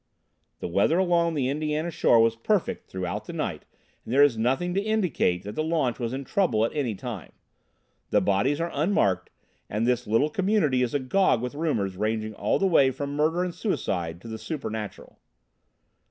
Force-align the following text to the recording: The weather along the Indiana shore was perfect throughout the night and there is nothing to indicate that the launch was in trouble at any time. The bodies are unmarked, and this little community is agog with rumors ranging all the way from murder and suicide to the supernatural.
The 0.61 0.67
weather 0.67 0.97
along 0.97 1.35
the 1.35 1.47
Indiana 1.47 1.91
shore 1.91 2.19
was 2.19 2.35
perfect 2.35 2.89
throughout 2.89 3.25
the 3.25 3.33
night 3.33 3.65
and 4.03 4.11
there 4.11 4.23
is 4.23 4.35
nothing 4.35 4.73
to 4.73 4.81
indicate 4.81 5.43
that 5.43 5.53
the 5.53 5.61
launch 5.63 5.99
was 5.99 6.11
in 6.11 6.23
trouble 6.23 6.65
at 6.65 6.73
any 6.75 6.95
time. 6.95 7.33
The 8.09 8.19
bodies 8.19 8.59
are 8.59 8.71
unmarked, 8.73 9.29
and 9.69 9.85
this 9.85 10.07
little 10.07 10.31
community 10.31 10.81
is 10.81 10.95
agog 10.95 11.39
with 11.39 11.53
rumors 11.53 11.97
ranging 11.97 12.33
all 12.33 12.57
the 12.57 12.65
way 12.65 12.89
from 12.89 13.15
murder 13.15 13.43
and 13.43 13.53
suicide 13.53 14.21
to 14.21 14.27
the 14.27 14.39
supernatural. 14.39 15.19